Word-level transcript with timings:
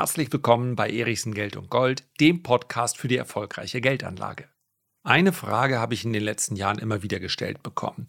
Herzlich 0.00 0.32
willkommen 0.32 0.76
bei 0.76 0.88
Erichsen 0.88 1.34
Geld 1.34 1.58
und 1.58 1.68
Gold, 1.68 2.04
dem 2.20 2.42
Podcast 2.42 2.96
für 2.96 3.06
die 3.06 3.18
erfolgreiche 3.18 3.82
Geldanlage. 3.82 4.48
Eine 5.02 5.30
Frage 5.30 5.78
habe 5.78 5.92
ich 5.92 6.06
in 6.06 6.14
den 6.14 6.22
letzten 6.22 6.56
Jahren 6.56 6.78
immer 6.78 7.02
wieder 7.02 7.20
gestellt 7.20 7.62
bekommen. 7.62 8.06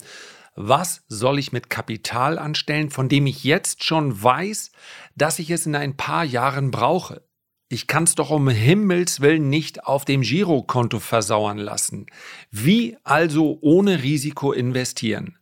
Was 0.55 1.03
soll 1.09 1.37
ich 1.37 1.51
mit 1.51 1.69
Kapital 1.69 2.39
anstellen, 2.39 2.91
von 2.91 3.09
dem 3.09 3.27
ich 3.27 3.43
jetzt 3.43 3.83
schon 3.83 4.23
weiß, 4.23 4.71
dass 5.17 5.37
ich 5.39 5.49
es 5.49 5.65
in 5.65 5.75
ein 5.75 5.97
paar 5.97 6.23
Jahren 6.23 6.71
brauche? 6.71 7.27
Ich 7.67 7.87
kann 7.87 8.05
es 8.05 8.15
doch 8.15 8.29
um 8.29 8.47
Himmels 8.47 9.19
willen 9.19 9.49
nicht 9.49 9.83
auf 9.83 10.05
dem 10.05 10.21
Girokonto 10.21 10.99
versauern 10.99 11.57
lassen. 11.57 12.05
Wie 12.51 12.95
also 13.03 13.59
ohne 13.59 14.01
Risiko 14.01 14.53
investieren? 14.53 15.40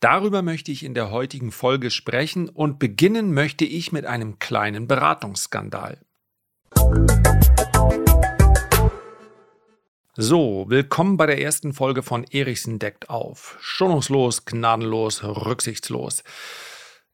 Darüber 0.00 0.42
möchte 0.42 0.70
ich 0.70 0.84
in 0.84 0.92
der 0.92 1.10
heutigen 1.10 1.50
Folge 1.50 1.90
sprechen 1.90 2.50
und 2.50 2.78
beginnen 2.78 3.32
möchte 3.32 3.64
ich 3.64 3.92
mit 3.92 4.04
einem 4.04 4.38
kleinen 4.38 4.86
Beratungsskandal. 4.86 6.00
So, 10.14 10.66
willkommen 10.68 11.16
bei 11.16 11.24
der 11.24 11.40
ersten 11.40 11.72
Folge 11.72 12.02
von 12.02 12.24
Erichsen 12.24 12.78
deckt 12.78 13.08
auf. 13.08 13.56
Schonungslos, 13.60 14.44
gnadenlos, 14.44 15.24
rücksichtslos. 15.24 16.22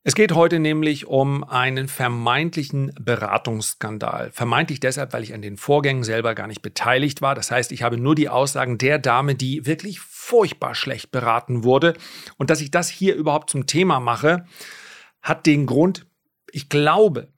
Es 0.05 0.16
geht 0.16 0.33
heute 0.33 0.59
nämlich 0.59 1.06
um 1.06 1.45
einen 1.45 1.87
vermeintlichen 1.87 2.92
Beratungsskandal. 3.01 4.33
Vermeintlich 4.33 4.80
deshalb, 4.80 5.12
weil 5.12 5.23
ich 5.23 5.33
an 5.33 5.42
den 5.42 5.56
Vorgängen 5.56 6.02
selber 6.02 6.34
gar 6.34 6.48
nicht 6.48 6.61
beteiligt 6.61 7.23
war. 7.23 7.37
Das 7.37 7.52
heißt, 7.52 7.70
ich 7.70 7.84
habe 7.84 7.98
nur 7.98 8.16
die 8.16 8.28
Aussagen 8.28 8.78
der 8.78 8.98
Dame, 8.98 9.37
die 9.37 9.65
wirklich 9.65 10.01
furchtbar 10.01 10.75
schlecht 10.75 11.12
beraten 11.12 11.62
wurde. 11.62 11.95
Und 12.37 12.51
dass 12.51 12.61
ich 12.61 12.73
das 12.73 12.88
hier 12.88 13.15
überhaupt 13.15 13.48
zum 13.48 13.66
Thema 13.66 14.01
mache, 14.01 14.45
hat 15.20 15.47
den 15.47 15.66
Grund, 15.66 16.05
ich 16.50 16.69
glaube, 16.69 17.28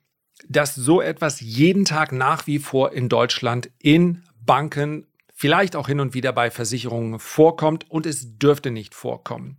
dass 0.49 0.73
so 0.73 1.01
etwas 1.01 1.41
jeden 1.41 1.85
Tag 1.85 2.11
nach 2.11 2.47
wie 2.47 2.57
vor 2.57 2.93
in 2.93 3.09
Deutschland 3.09 3.69
in 3.77 4.23
Banken, 4.43 5.05
vielleicht 5.35 5.75
auch 5.75 5.87
hin 5.87 5.99
und 5.99 6.15
wieder 6.15 6.33
bei 6.33 6.49
Versicherungen 6.49 7.19
vorkommt 7.19 7.91
und 7.91 8.07
es 8.07 8.39
dürfte 8.39 8.71
nicht 8.71 8.95
vorkommen. 8.95 9.57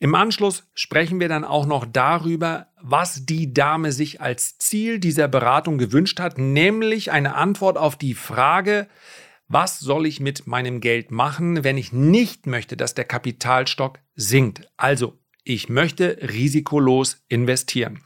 Im 0.00 0.14
Anschluss 0.14 0.64
sprechen 0.74 1.20
wir 1.20 1.28
dann 1.28 1.44
auch 1.44 1.66
noch 1.66 1.86
darüber, 1.86 2.66
was 2.80 3.24
die 3.26 3.54
Dame 3.54 3.92
sich 3.92 4.20
als 4.20 4.58
Ziel 4.58 4.98
dieser 4.98 5.28
Beratung 5.28 5.78
gewünscht 5.78 6.20
hat, 6.20 6.36
nämlich 6.36 7.12
eine 7.12 7.34
Antwort 7.36 7.78
auf 7.78 7.96
die 7.96 8.14
Frage, 8.14 8.88
was 9.46 9.78
soll 9.78 10.06
ich 10.06 10.20
mit 10.20 10.46
meinem 10.46 10.80
Geld 10.80 11.10
machen, 11.10 11.64
wenn 11.64 11.78
ich 11.78 11.92
nicht 11.92 12.46
möchte, 12.46 12.76
dass 12.76 12.94
der 12.94 13.04
Kapitalstock 13.04 14.00
sinkt. 14.14 14.68
Also, 14.76 15.18
ich 15.44 15.68
möchte 15.68 16.18
risikolos 16.22 17.22
investieren. 17.28 18.02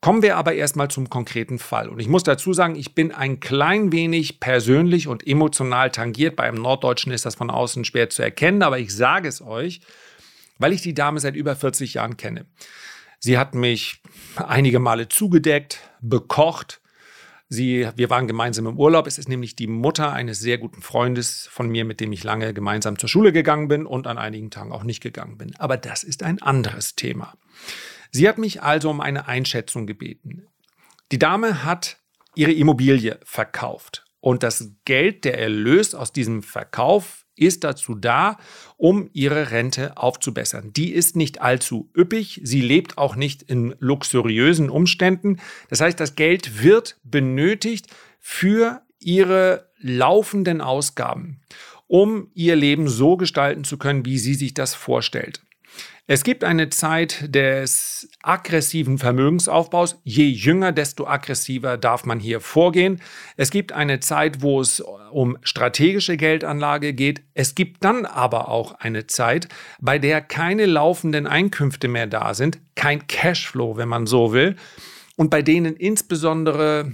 Kommen 0.00 0.22
wir 0.22 0.36
aber 0.36 0.54
erstmal 0.54 0.88
zum 0.88 1.10
konkreten 1.10 1.58
Fall. 1.58 1.88
Und 1.88 1.98
ich 1.98 2.08
muss 2.08 2.22
dazu 2.22 2.52
sagen, 2.52 2.76
ich 2.76 2.94
bin 2.94 3.12
ein 3.12 3.40
klein 3.40 3.90
wenig 3.90 4.38
persönlich 4.38 5.08
und 5.08 5.26
emotional 5.26 5.90
tangiert. 5.90 6.36
Beim 6.36 6.54
Norddeutschen 6.54 7.12
ist 7.12 7.26
das 7.26 7.34
von 7.34 7.50
außen 7.50 7.84
schwer 7.84 8.08
zu 8.08 8.22
erkennen, 8.22 8.62
aber 8.62 8.78
ich 8.78 8.94
sage 8.94 9.28
es 9.28 9.42
euch, 9.42 9.80
weil 10.58 10.72
ich 10.72 10.82
die 10.82 10.94
Dame 10.94 11.20
seit 11.20 11.36
über 11.36 11.56
40 11.56 11.94
Jahren 11.94 12.16
kenne. 12.16 12.46
Sie 13.18 13.38
hat 13.38 13.54
mich 13.54 14.02
einige 14.36 14.78
Male 14.78 15.08
zugedeckt, 15.08 15.80
bekocht. 16.00 16.80
Sie, 17.48 17.88
wir 17.96 18.10
waren 18.10 18.28
gemeinsam 18.28 18.66
im 18.66 18.78
Urlaub. 18.78 19.06
Es 19.06 19.18
ist 19.18 19.28
nämlich 19.28 19.56
die 19.56 19.66
Mutter 19.66 20.12
eines 20.12 20.38
sehr 20.38 20.58
guten 20.58 20.82
Freundes 20.82 21.48
von 21.50 21.68
mir, 21.68 21.84
mit 21.84 22.00
dem 22.00 22.12
ich 22.12 22.22
lange 22.22 22.52
gemeinsam 22.52 22.98
zur 22.98 23.08
Schule 23.08 23.32
gegangen 23.32 23.68
bin 23.68 23.86
und 23.86 24.06
an 24.06 24.18
einigen 24.18 24.50
Tagen 24.50 24.70
auch 24.70 24.84
nicht 24.84 25.00
gegangen 25.00 25.38
bin. 25.38 25.56
Aber 25.56 25.76
das 25.76 26.04
ist 26.04 26.22
ein 26.22 26.42
anderes 26.42 26.94
Thema. 26.94 27.34
Sie 28.10 28.28
hat 28.28 28.38
mich 28.38 28.62
also 28.62 28.90
um 28.90 29.00
eine 29.00 29.26
Einschätzung 29.26 29.86
gebeten. 29.86 30.46
Die 31.10 31.18
Dame 31.18 31.64
hat 31.64 31.98
ihre 32.34 32.52
Immobilie 32.52 33.18
verkauft 33.24 34.04
und 34.20 34.42
das 34.42 34.72
Geld, 34.84 35.24
der 35.24 35.38
Erlös 35.38 35.94
aus 35.94 36.12
diesem 36.12 36.42
Verkauf 36.42 37.26
ist 37.40 37.64
dazu 37.64 37.94
da, 37.94 38.38
um 38.76 39.10
ihre 39.12 39.50
Rente 39.50 39.96
aufzubessern. 39.96 40.72
Die 40.72 40.92
ist 40.92 41.16
nicht 41.16 41.40
allzu 41.40 41.90
üppig, 41.96 42.40
sie 42.44 42.60
lebt 42.60 42.98
auch 42.98 43.16
nicht 43.16 43.42
in 43.42 43.74
luxuriösen 43.78 44.70
Umständen. 44.70 45.38
Das 45.68 45.80
heißt, 45.80 45.98
das 45.98 46.14
Geld 46.14 46.62
wird 46.62 46.98
benötigt 47.04 47.86
für 48.20 48.82
ihre 49.00 49.68
laufenden 49.80 50.60
Ausgaben, 50.60 51.40
um 51.86 52.30
ihr 52.34 52.56
Leben 52.56 52.88
so 52.88 53.16
gestalten 53.16 53.64
zu 53.64 53.78
können, 53.78 54.04
wie 54.04 54.18
sie 54.18 54.34
sich 54.34 54.54
das 54.54 54.74
vorstellt. 54.74 55.40
Es 56.10 56.24
gibt 56.24 56.42
eine 56.42 56.70
Zeit 56.70 57.34
des 57.34 58.08
aggressiven 58.22 58.96
Vermögensaufbaus. 58.96 60.00
Je 60.04 60.26
jünger, 60.26 60.72
desto 60.72 61.06
aggressiver 61.06 61.76
darf 61.76 62.06
man 62.06 62.18
hier 62.18 62.40
vorgehen. 62.40 63.02
Es 63.36 63.50
gibt 63.50 63.72
eine 63.72 64.00
Zeit, 64.00 64.40
wo 64.40 64.62
es 64.62 64.80
um 65.12 65.36
strategische 65.42 66.16
Geldanlage 66.16 66.94
geht. 66.94 67.20
Es 67.34 67.54
gibt 67.54 67.84
dann 67.84 68.06
aber 68.06 68.48
auch 68.48 68.72
eine 68.72 69.06
Zeit, 69.06 69.48
bei 69.82 69.98
der 69.98 70.22
keine 70.22 70.64
laufenden 70.64 71.26
Einkünfte 71.26 71.88
mehr 71.88 72.06
da 72.06 72.32
sind, 72.32 72.58
kein 72.74 73.06
Cashflow, 73.06 73.76
wenn 73.76 73.88
man 73.88 74.06
so 74.06 74.32
will, 74.32 74.56
und 75.16 75.28
bei 75.28 75.42
denen 75.42 75.76
insbesondere 75.76 76.92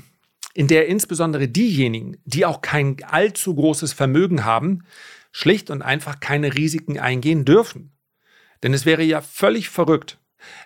in 0.55 0.67
der 0.67 0.87
insbesondere 0.87 1.47
diejenigen, 1.47 2.17
die 2.25 2.47
auch 2.47 2.63
kein 2.63 2.97
allzu 3.05 3.55
großes 3.55 3.93
Vermögen 3.93 4.45
haben, 4.45 4.85
schlicht 5.31 5.71
und 5.71 5.83
einfach 5.83 6.21
keine 6.21 6.55
Risiken 6.55 6.99
eingehen 6.99 7.45
dürfen. 7.45 7.94
Denn 8.65 8.75
es 8.75 8.87
wäre 8.87 9.05
ja 9.05 9.21
völlig 9.21 9.69
verrückt, 9.69 10.19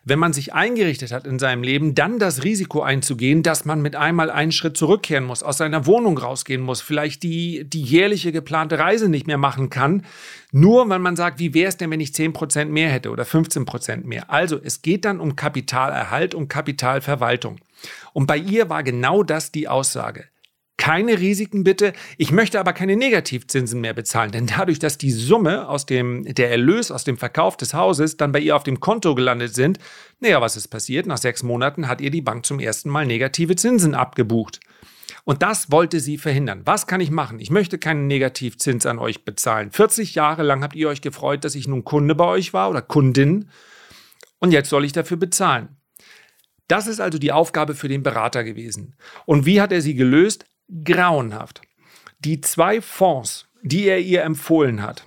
wenn 0.04 0.19
man 0.19 0.32
sich 0.32 0.54
eingerichtet 0.54 1.12
hat 1.12 1.26
in 1.26 1.38
seinem 1.38 1.62
Leben, 1.62 1.94
dann 1.94 2.19
das 2.19 2.44
Risiko 2.44 2.81
einzugehen, 2.81 3.42
dass 3.42 3.64
man 3.64 3.82
mit 3.82 3.97
einmal 3.97 4.31
einen 4.31 4.53
Schritt 4.53 4.76
zurückkehren 4.76 5.25
muss, 5.25 5.42
aus 5.42 5.59
seiner 5.59 5.84
Wohnung 5.84 6.16
rausgehen 6.16 6.62
muss, 6.62 6.81
vielleicht 6.81 7.22
die, 7.22 7.69
die 7.69 7.82
jährliche 7.82 8.32
geplante 8.32 8.78
Reise 8.78 9.09
nicht 9.09 9.26
mehr 9.26 9.38
machen 9.38 9.69
kann, 9.69 10.04
nur 10.53 10.88
weil 10.88 11.00
man 11.00 11.16
sagt, 11.16 11.38
wie 11.41 11.54
wäre 11.54 11.69
es 11.69 11.76
denn, 11.76 11.91
wenn 11.91 12.00
ich 12.00 12.10
10% 12.10 12.66
mehr 12.66 12.91
hätte 12.91 13.10
oder 13.10 13.25
15% 13.25 14.04
mehr. 14.04 14.30
Also 14.30 14.60
es 14.62 14.82
geht 14.82 15.04
dann 15.04 15.20
um 15.20 15.36
Kapitalerhalt, 15.36 16.34
um 16.34 16.48
Kapitalverwaltung. 16.48 17.59
Und 18.12 18.26
bei 18.26 18.36
ihr 18.36 18.70
war 18.70 18.82
genau 18.82 19.22
das 19.22 19.53
die 19.53 19.69
Aussage 19.69 20.25
keine 20.78 21.19
Risiken 21.19 21.65
bitte. 21.65 21.93
Ich 22.16 22.33
möchte 22.33 22.59
aber 22.59 22.72
keine 22.72 22.97
Negativzinsen 22.97 23.81
mehr 23.81 23.93
bezahlen, 23.93 24.33
denn 24.33 24.47
dadurch, 24.47 24.78
dass 24.78 24.97
die 24.97 25.11
Summe 25.11 25.69
aus 25.69 25.84
dem, 25.84 26.25
der 26.25 26.50
Erlös 26.50 26.91
aus 26.91 27.05
dem 27.05 27.19
Verkauf 27.19 27.59
des 27.59 27.75
Hauses 27.75 28.16
dann 28.16 28.33
bei 28.33 28.39
ihr 28.39 28.56
auf 28.56 28.62
dem 28.62 28.81
Konto 28.81 29.15
gelandet 29.15 29.55
sind, 29.55 29.78
naja, 30.21 30.41
was 30.41 30.56
ist 30.56 30.69
passiert? 30.69 31.06
Nach 31.06 31.19
sechs 31.19 31.43
Monaten 31.43 31.89
hat 31.89 32.00
ihr 32.00 32.11
die 32.11 32.22
Bank 32.22 32.47
zum 32.47 32.61
ersten 32.61 32.89
Mal 32.89 33.05
negative 33.05 33.56
Zinsen 33.56 33.94
abgebucht. 33.94 34.61
Und 35.25 35.43
das 35.43 35.71
wollte 35.71 36.00
sie 36.00 36.16
verhindern. 36.16 36.62
Was 36.65 36.87
kann 36.87 37.03
ich 37.03 37.10
machen? 37.10 37.39
Ich 37.39 37.50
möchte 37.50 37.77
keinen 37.77 38.06
Negativzins 38.06 38.87
an 38.87 38.99
euch 38.99 39.27
bezahlen. 39.27 39.71
40 39.71 40.15
Jahre 40.15 40.43
lang 40.43 40.62
habt 40.62 40.75
ihr 40.75 40.89
euch 40.89 41.03
gefreut, 41.03 41.45
dass 41.45 41.55
ich 41.55 41.69
nun 41.69 41.84
Kunde 41.84 42.15
bei 42.15 42.25
euch 42.25 42.55
war 42.55 42.71
oder 42.71 42.81
Kundin. 42.81 43.50
Und 44.39 44.53
jetzt 44.53 44.71
soll 44.71 44.87
ich 44.87 44.93
dafür 44.93 45.19
bezahlen. 45.19 45.77
Das 46.66 46.87
ist 46.87 47.00
also 47.00 47.19
die 47.19 47.33
Aufgabe 47.33 47.75
für 47.75 47.89
den 47.89 48.03
Berater 48.03 48.45
gewesen. 48.45 48.97
Und 49.27 49.45
wie 49.45 49.60
hat 49.60 49.72
er 49.72 49.83
sie 49.83 49.95
gelöst? 49.95 50.47
Grauenhaft. 50.84 51.62
Die 52.21 52.41
zwei 52.41 52.81
Fonds, 52.81 53.47
die 53.62 53.87
er 53.87 54.01
ihr 54.01 54.23
empfohlen 54.23 54.83
hat, 54.83 55.05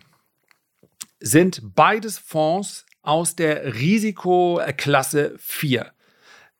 sind 1.19 1.75
beides 1.75 2.17
Fonds 2.17 2.85
aus 3.01 3.35
der 3.35 3.75
Risikoklasse 3.75 5.35
4. 5.37 5.91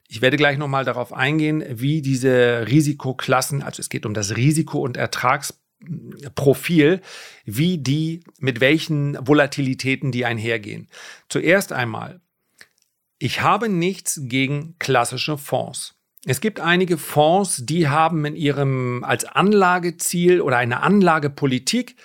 Ich 0.08 0.22
werde 0.22 0.38
gleich 0.38 0.58
nochmal 0.58 0.84
darauf 0.84 1.14
eingehen, 1.14 1.64
wie 1.70 2.02
diese 2.02 2.68
Risikoklassen, 2.68 3.62
also 3.62 3.80
es 3.80 3.90
geht 3.90 4.06
um 4.06 4.14
das 4.14 4.36
Risiko- 4.36 4.82
und 4.82 4.98
Ertragsprofil, 4.98 7.02
wie 7.46 7.78
die, 7.78 8.24
mit 8.38 8.60
welchen 8.60 9.18
Volatilitäten 9.26 10.12
die 10.12 10.26
einhergehen. 10.26 10.90
Zuerst 11.30 11.72
einmal, 11.72 12.20
ich 13.20 13.42
habe 13.42 13.70
nichts 13.70 14.20
gegen 14.24 14.76
klassische 14.80 15.38
Fonds. 15.38 15.96
Es 16.26 16.40
gibt 16.40 16.60
einige 16.60 16.98
Fonds, 17.00 17.66
die 17.66 17.88
haben 17.88 18.26
in 18.26 18.36
ihrem 18.36 19.04
als 19.04 19.26
Anlageziel 19.26 20.42
oder 20.42 20.58
eine 20.58 20.82
Anlagepolitik, 20.82 21.96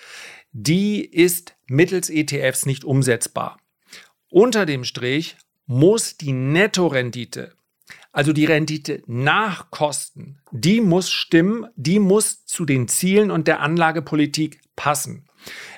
die 0.52 1.04
ist 1.04 1.54
mittels 1.66 2.08
ETFs 2.08 2.64
nicht 2.64 2.84
umsetzbar. 2.84 3.58
Unter 4.30 4.64
dem 4.64 4.84
Strich 4.84 5.36
muss 5.66 6.16
die 6.16 6.32
Nettorendite, 6.32 7.52
also 8.10 8.32
die 8.32 8.46
Rendite 8.46 9.02
nach 9.06 9.70
Kosten, 9.70 10.38
die 10.50 10.80
muss 10.80 11.10
stimmen, 11.10 11.66
die 11.76 11.98
muss 11.98 12.46
zu 12.46 12.64
den 12.64 12.88
Zielen 12.88 13.30
und 13.30 13.46
der 13.46 13.60
Anlagepolitik 13.60 14.62
passen. 14.76 15.26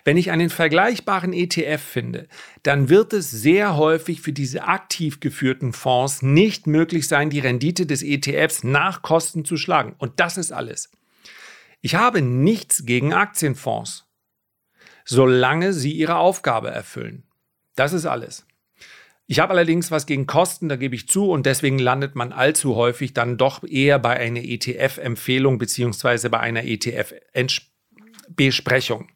Wenn 0.04 0.16
ich 0.16 0.30
einen 0.30 0.50
vergleichbaren 0.50 1.32
ETF 1.32 1.82
finde, 1.82 2.28
dann 2.62 2.88
wird 2.88 3.12
es 3.12 3.30
sehr 3.30 3.76
häufig 3.76 4.20
für 4.20 4.32
diese 4.32 4.64
aktiv 4.64 5.20
geführten 5.20 5.72
Fonds 5.72 6.22
nicht 6.22 6.66
möglich 6.66 7.08
sein, 7.08 7.30
die 7.30 7.40
Rendite 7.40 7.86
des 7.86 8.02
ETFs 8.02 8.64
nach 8.64 9.02
Kosten 9.02 9.44
zu 9.44 9.56
schlagen. 9.56 9.94
Und 9.98 10.20
das 10.20 10.38
ist 10.38 10.52
alles. 10.52 10.90
Ich 11.80 11.94
habe 11.94 12.22
nichts 12.22 12.86
gegen 12.86 13.12
Aktienfonds, 13.12 14.06
solange 15.04 15.72
sie 15.72 15.92
ihre 15.92 16.16
Aufgabe 16.16 16.70
erfüllen. 16.70 17.24
Das 17.76 17.92
ist 17.92 18.06
alles. 18.06 18.48
Ich 19.30 19.40
habe 19.40 19.52
allerdings 19.52 19.90
was 19.90 20.06
gegen 20.06 20.26
Kosten, 20.26 20.70
da 20.70 20.76
gebe 20.76 20.94
ich 20.94 21.06
zu, 21.06 21.30
und 21.30 21.44
deswegen 21.44 21.78
landet 21.78 22.14
man 22.14 22.32
allzu 22.32 22.76
häufig 22.76 23.12
dann 23.12 23.36
doch 23.36 23.62
eher 23.62 23.98
bei 23.98 24.16
einer 24.16 24.40
ETF-Empfehlung 24.40 25.58
beziehungsweise 25.58 26.30
bei 26.30 26.40
einer 26.40 26.64
ETF-Besprechung. 26.64 29.10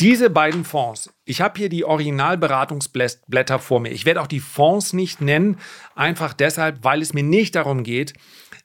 Diese 0.00 0.28
beiden 0.28 0.64
Fonds, 0.64 1.14
ich 1.24 1.40
habe 1.40 1.56
hier 1.56 1.68
die 1.68 1.84
Originalberatungsblätter 1.84 3.60
vor 3.60 3.78
mir. 3.78 3.90
Ich 3.90 4.04
werde 4.04 4.20
auch 4.20 4.26
die 4.26 4.40
Fonds 4.40 4.92
nicht 4.92 5.20
nennen, 5.20 5.58
einfach 5.94 6.34
deshalb, 6.34 6.82
weil 6.82 7.00
es 7.00 7.14
mir 7.14 7.22
nicht 7.22 7.54
darum 7.54 7.84
geht, 7.84 8.12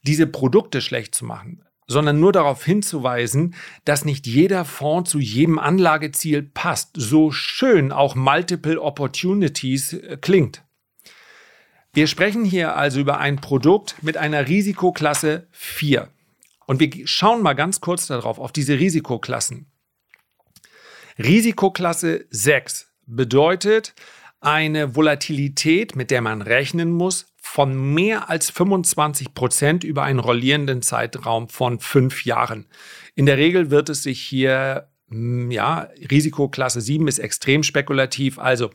diese 0.01 0.25
Produkte 0.25 0.81
schlecht 0.81 1.13
zu 1.13 1.25
machen, 1.25 1.63
sondern 1.85 2.19
nur 2.19 2.31
darauf 2.31 2.65
hinzuweisen, 2.65 3.53
dass 3.85 4.05
nicht 4.05 4.25
jeder 4.25 4.65
Fonds 4.65 5.11
zu 5.11 5.19
jedem 5.19 5.59
Anlageziel 5.59 6.41
passt, 6.41 6.91
so 6.95 7.31
schön 7.31 7.91
auch 7.91 8.15
Multiple 8.15 8.81
Opportunities 8.81 9.93
äh, 9.93 10.17
klingt. 10.19 10.63
Wir 11.93 12.07
sprechen 12.07 12.45
hier 12.45 12.75
also 12.75 12.99
über 12.99 13.19
ein 13.19 13.37
Produkt 13.37 13.95
mit 14.01 14.17
einer 14.17 14.47
Risikoklasse 14.47 15.47
4. 15.51 16.07
Und 16.65 16.79
wir 16.79 17.07
schauen 17.07 17.41
mal 17.41 17.53
ganz 17.53 17.81
kurz 17.81 18.07
darauf, 18.07 18.39
auf 18.39 18.51
diese 18.51 18.77
Risikoklassen. 18.79 19.68
Risikoklasse 21.19 22.25
6 22.29 22.87
bedeutet 23.05 23.93
eine 24.39 24.95
Volatilität, 24.95 25.97
mit 25.97 26.11
der 26.11 26.21
man 26.21 26.41
rechnen 26.41 26.93
muss, 26.93 27.33
von 27.41 27.93
mehr 27.93 28.29
als 28.29 28.49
25 28.49 29.33
Prozent 29.33 29.83
über 29.83 30.03
einen 30.03 30.19
rollierenden 30.19 30.81
Zeitraum 30.81 31.49
von 31.49 31.79
fünf 31.79 32.23
Jahren. 32.23 32.67
In 33.15 33.25
der 33.25 33.37
Regel 33.37 33.69
wird 33.69 33.89
es 33.89 34.03
sich 34.03 34.21
hier 34.21 34.87
hm, 35.09 35.51
ja, 35.51 35.89
Risikoklasse 36.09 36.79
7 36.79 37.07
ist 37.09 37.19
extrem 37.19 37.63
spekulativ. 37.63 38.39
Also 38.39 38.69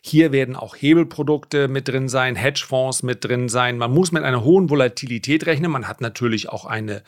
hier 0.00 0.30
werden 0.30 0.54
auch 0.54 0.76
Hebelprodukte 0.76 1.66
mit 1.66 1.88
drin 1.88 2.08
sein, 2.08 2.36
Hedgefonds 2.36 3.02
mit 3.02 3.24
drin 3.24 3.48
sein. 3.48 3.78
Man 3.78 3.90
muss 3.90 4.12
mit 4.12 4.22
einer 4.22 4.44
hohen 4.44 4.70
Volatilität 4.70 5.46
rechnen. 5.46 5.72
Man 5.72 5.88
hat 5.88 6.00
natürlich 6.00 6.48
auch 6.48 6.64
eine 6.64 7.02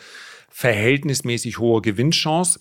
verhältnismäßig 0.48 1.58
hohe 1.58 1.80
Gewinnchance. 1.80 2.58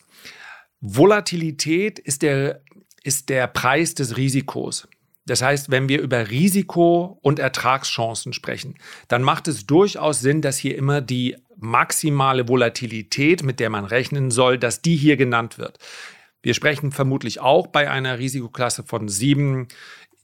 Volatilität 0.81 1.99
ist 1.99 2.21
der, 2.21 2.63
ist 3.03 3.29
der 3.29 3.47
Preis 3.47 3.95
des 3.95 4.17
Risikos. 4.17 4.87
Das 5.25 5.43
heißt, 5.43 5.69
wenn 5.69 5.89
wir 5.89 6.01
über 6.01 6.31
Risiko 6.31 7.19
und 7.21 7.37
Ertragschancen 7.37 8.33
sprechen, 8.33 8.75
dann 9.07 9.21
macht 9.21 9.47
es 9.47 9.67
durchaus 9.67 10.21
Sinn, 10.21 10.41
dass 10.41 10.57
hier 10.57 10.75
immer 10.75 11.01
die 11.01 11.35
maximale 11.55 12.47
Volatilität, 12.47 13.43
mit 13.43 13.59
der 13.59 13.69
man 13.69 13.85
rechnen 13.85 14.31
soll, 14.31 14.57
dass 14.57 14.81
die 14.81 14.95
hier 14.95 15.17
genannt 15.17 15.57
wird. 15.57 15.77
Wir 16.41 16.53
sprechen 16.53 16.91
vermutlich 16.91 17.41
auch 17.41 17.67
bei 17.67 17.91
einer 17.91 18.17
Risikoklasse 18.17 18.83
von 18.83 19.09
sieben 19.09 19.67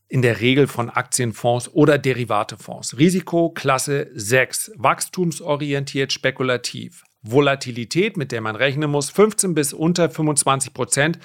in 0.08 0.22
der 0.22 0.40
Regel 0.40 0.68
von 0.68 0.90
Aktienfonds 0.90 1.74
oder 1.74 1.98
Derivatefonds. 1.98 2.98
Risikoklasse 2.98 4.10
6, 4.14 4.72
wachstumsorientiert 4.78 6.14
spekulativ. 6.14 7.04
Volatilität, 7.26 8.18
mit 8.18 8.32
der 8.32 8.42
man 8.42 8.56
rechnen 8.56 8.90
muss, 8.90 9.10
15 9.10 9.54
bis 9.54 9.74
unter 9.74 10.10
25 10.10 10.74
Prozent 10.74 11.20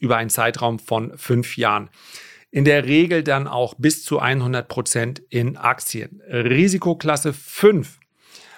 über 0.00 0.16
einen 0.16 0.30
Zeitraum 0.30 0.78
von 0.78 1.16
fünf 1.16 1.56
Jahren 1.56 1.90
in 2.54 2.64
der 2.64 2.84
Regel 2.84 3.24
dann 3.24 3.48
auch 3.48 3.74
bis 3.78 4.04
zu 4.04 4.20
100 4.20 4.68
Prozent 4.68 5.22
in 5.28 5.56
Aktien. 5.56 6.22
Risikoklasse 6.28 7.32
5. 7.32 7.98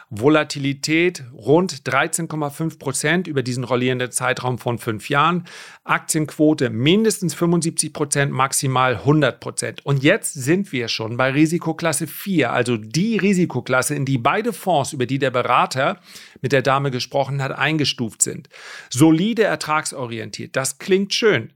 Volatilität 0.08 1.24
rund 1.32 1.82
13,5 1.82 2.78
Prozent 2.78 3.26
über 3.26 3.42
diesen 3.42 3.64
rollierenden 3.64 4.12
Zeitraum 4.12 4.58
von 4.58 4.78
fünf 4.78 5.08
Jahren. 5.08 5.44
Aktienquote 5.82 6.70
mindestens 6.70 7.34
75 7.34 7.92
Prozent, 7.92 8.32
maximal 8.32 8.96
100 8.96 9.40
Prozent. 9.40 9.84
Und 9.84 10.04
jetzt 10.04 10.34
sind 10.34 10.70
wir 10.70 10.86
schon 10.86 11.16
bei 11.16 11.30
Risikoklasse 11.30 12.06
4, 12.06 12.52
also 12.52 12.76
die 12.76 13.16
Risikoklasse, 13.18 13.96
in 13.96 14.04
die 14.04 14.18
beide 14.18 14.52
Fonds, 14.52 14.92
über 14.92 15.06
die 15.06 15.18
der 15.18 15.30
Berater 15.32 16.00
mit 16.40 16.52
der 16.52 16.62
Dame 16.62 16.92
gesprochen 16.92 17.42
hat, 17.42 17.50
eingestuft 17.50 18.22
sind. 18.22 18.48
Solide 18.90 19.42
ertragsorientiert, 19.42 20.54
das 20.54 20.78
klingt 20.78 21.14
schön. 21.14 21.52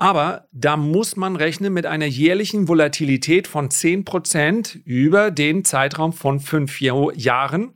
Aber 0.00 0.48
da 0.50 0.78
muss 0.78 1.16
man 1.16 1.36
rechnen 1.36 1.74
mit 1.74 1.84
einer 1.84 2.06
jährlichen 2.06 2.68
Volatilität 2.68 3.46
von 3.46 3.68
10% 3.68 4.80
über 4.86 5.30
den 5.30 5.62
Zeitraum 5.62 6.14
von 6.14 6.40
fünf 6.40 6.80
Jahren. 6.80 7.74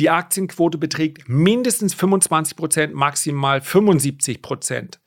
Die 0.00 0.10
Aktienquote 0.10 0.78
beträgt 0.78 1.28
mindestens 1.28 1.94
25%, 1.94 2.90
maximal 2.94 3.60
75%. 3.60 4.98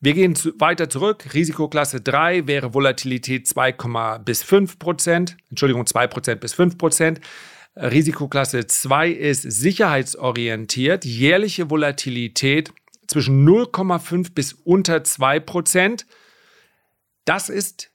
Wir 0.00 0.14
gehen 0.14 0.36
weiter 0.58 0.90
zurück. 0.90 1.32
Risikoklasse 1.32 2.00
3 2.00 2.48
wäre 2.48 2.74
Volatilität 2.74 3.46
2, 3.46 3.74
bis 4.24 4.42
5% 4.42 5.36
Entschuldigung, 5.50 5.84
2% 5.84 6.34
bis 6.34 6.54
5% 6.56 7.18
Risikoklasse 7.76 8.66
2 8.66 9.08
ist 9.08 9.42
sicherheitsorientiert. 9.42 11.04
Jährliche 11.04 11.70
Volatilität 11.70 12.72
zwischen 13.06 13.46
0,5 13.46 14.34
bis 14.34 14.52
unter 14.52 15.04
2 15.04 15.40
Prozent. 15.40 16.06
Das 17.24 17.48
ist 17.48 17.90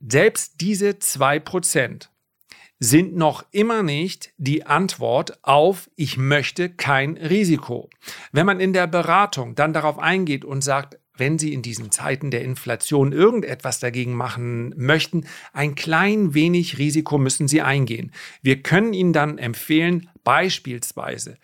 selbst 0.00 0.60
diese 0.60 0.98
2 0.98 1.40
Prozent 1.40 2.10
sind 2.80 3.16
noch 3.16 3.44
immer 3.50 3.82
nicht 3.82 4.32
die 4.36 4.64
Antwort 4.66 5.44
auf 5.44 5.90
ich 5.96 6.16
möchte 6.16 6.70
kein 6.70 7.16
Risiko. 7.16 7.90
Wenn 8.30 8.46
man 8.46 8.60
in 8.60 8.72
der 8.72 8.86
Beratung 8.86 9.54
dann 9.54 9.72
darauf 9.72 9.98
eingeht 9.98 10.44
und 10.44 10.62
sagt, 10.62 10.98
wenn 11.16 11.38
Sie 11.38 11.52
in 11.52 11.62
diesen 11.62 11.90
Zeiten 11.90 12.30
der 12.30 12.42
Inflation 12.42 13.10
irgendetwas 13.10 13.80
dagegen 13.80 14.14
machen 14.14 14.72
möchten, 14.76 15.26
ein 15.52 15.74
klein 15.74 16.34
wenig 16.34 16.78
Risiko 16.78 17.18
müssen 17.18 17.48
Sie 17.48 17.60
eingehen. 17.60 18.12
Wir 18.40 18.62
können 18.62 18.92
Ihnen 18.92 19.12
dann 19.12 19.36
empfehlen, 19.38 20.08
beispielsweise 20.22 21.38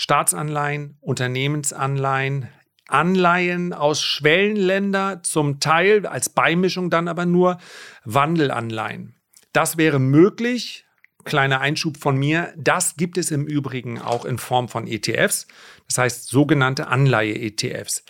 Staatsanleihen, 0.00 0.96
Unternehmensanleihen, 1.02 2.48
Anleihen 2.88 3.74
aus 3.74 4.02
Schwellenländer, 4.02 5.22
zum 5.22 5.60
Teil 5.60 6.06
als 6.06 6.30
Beimischung 6.30 6.88
dann 6.88 7.06
aber 7.06 7.26
nur 7.26 7.58
Wandelanleihen. 8.04 9.14
Das 9.52 9.76
wäre 9.76 9.98
möglich. 9.98 10.86
Kleiner 11.24 11.60
Einschub 11.60 11.98
von 11.98 12.16
mir. 12.16 12.54
Das 12.56 12.96
gibt 12.96 13.18
es 13.18 13.30
im 13.30 13.46
Übrigen 13.46 14.00
auch 14.00 14.24
in 14.24 14.38
Form 14.38 14.70
von 14.70 14.86
ETFs, 14.86 15.46
das 15.86 15.98
heißt 15.98 16.28
sogenannte 16.28 16.86
Anleihe-ETFs. 16.86 18.02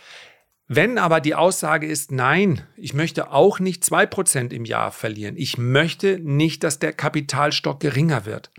Wenn 0.69 0.97
aber 0.97 1.21
die 1.21 1.35
Aussage 1.35 1.89
ist, 1.89 2.13
nein, 2.13 2.63
ich 2.77 2.95
möchte 2.95 3.33
auch 3.33 3.59
nicht 3.59 3.83
2% 3.83 4.53
im 4.53 4.65
Jahr 4.65 4.93
verlieren, 4.93 5.37
ich 5.37 5.59
möchte 5.59 6.21
nicht, 6.21 6.63
dass 6.63 6.79
der 6.79 6.93
Kapitalstock 6.93 7.81
geringer 7.81 8.27
wird, 8.27 8.53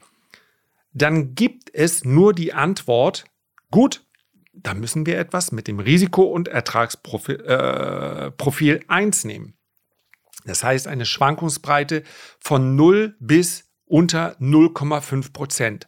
dann 0.93 1.35
gibt 1.35 1.73
es 1.73 2.03
nur 2.05 2.33
die 2.33 2.53
Antwort, 2.53 3.25
gut, 3.69 4.05
da 4.53 4.73
müssen 4.73 5.05
wir 5.05 5.17
etwas 5.17 5.51
mit 5.51 5.67
dem 5.67 5.79
Risiko- 5.79 6.23
und 6.23 6.47
Ertragsprofil 6.47 7.39
äh, 7.45 8.79
1 8.87 9.23
nehmen. 9.23 9.55
Das 10.45 10.63
heißt 10.63 10.87
eine 10.87 11.05
Schwankungsbreite 11.05 12.03
von 12.39 12.75
0 12.75 13.15
bis 13.19 13.69
unter 13.85 14.37
0,5 14.39 15.33
Prozent. 15.33 15.87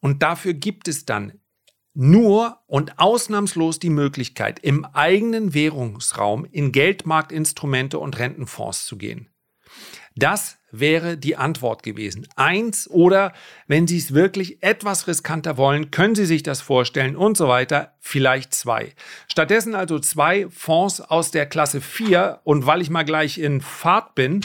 Und 0.00 0.22
dafür 0.22 0.54
gibt 0.54 0.88
es 0.88 1.04
dann 1.04 1.40
nur 1.92 2.60
und 2.66 2.98
ausnahmslos 2.98 3.78
die 3.78 3.90
Möglichkeit, 3.90 4.60
im 4.60 4.84
eigenen 4.84 5.54
Währungsraum 5.54 6.44
in 6.44 6.72
Geldmarktinstrumente 6.72 7.98
und 7.98 8.18
Rentenfonds 8.18 8.86
zu 8.86 8.96
gehen. 8.96 9.29
Das 10.16 10.58
wäre 10.72 11.16
die 11.16 11.36
Antwort 11.36 11.82
gewesen. 11.82 12.26
Eins 12.36 12.88
oder 12.88 13.32
wenn 13.66 13.86
Sie 13.86 13.98
es 13.98 14.14
wirklich 14.14 14.62
etwas 14.62 15.06
riskanter 15.06 15.56
wollen, 15.56 15.90
können 15.90 16.14
Sie 16.14 16.26
sich 16.26 16.42
das 16.42 16.60
vorstellen 16.60 17.16
und 17.16 17.36
so 17.36 17.48
weiter, 17.48 17.94
vielleicht 18.00 18.54
zwei. 18.54 18.92
Stattdessen 19.28 19.74
also 19.74 19.98
zwei 19.98 20.46
Fonds 20.48 21.00
aus 21.00 21.30
der 21.30 21.46
Klasse 21.46 21.80
4 21.80 22.40
und 22.44 22.66
weil 22.66 22.82
ich 22.82 22.90
mal 22.90 23.04
gleich 23.04 23.38
in 23.38 23.60
Fahrt 23.60 24.14
bin, 24.14 24.42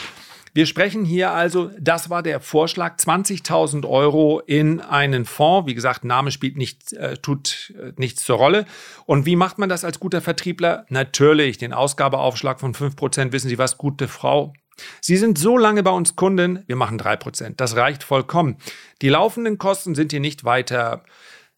wir 0.56 0.68
sprechen 0.68 1.04
hier 1.04 1.32
also, 1.32 1.70
das 1.78 2.10
war 2.10 2.24
der 2.24 2.40
Vorschlag, 2.40 2.96
20.000 2.96 3.86
Euro 3.86 4.40
in 4.40 4.80
einen 4.80 5.26
Fonds. 5.26 5.68
Wie 5.68 5.76
gesagt, 5.76 6.06
Name 6.06 6.32
spielt 6.32 6.56
nicht, 6.56 6.94
äh, 6.94 7.18
tut 7.18 7.74
äh, 7.78 7.92
nichts 7.98 8.24
zur 8.24 8.38
Rolle. 8.38 8.66
Und 9.06 9.26
wie 9.26 9.36
macht 9.36 9.58
man 9.58 9.68
das 9.68 9.84
als 9.84 10.00
guter 10.00 10.22
Vertriebler? 10.22 10.86
Natürlich, 10.88 11.58
den 11.58 11.74
Ausgabeaufschlag 11.74 12.62
von 12.62 12.74
5%. 12.74 13.34
Wissen 13.34 13.50
Sie 13.50 13.58
was, 13.58 13.78
gute 13.78 14.08
Frau, 14.08 14.54
Sie 15.02 15.18
sind 15.18 15.38
so 15.38 15.58
lange 15.58 15.84
bei 15.84 15.92
uns 15.92 16.16
Kunden, 16.16 16.64
wir 16.68 16.76
machen 16.76 17.00
3%. 17.00 17.54
Das 17.58 17.76
reicht 17.76 18.04
vollkommen. 18.04 18.58
Die 19.02 19.10
laufenden 19.10 19.58
Kosten 19.58 19.96
sind 19.96 20.12
hier 20.12 20.20
nicht 20.20 20.44
weiter 20.44 21.04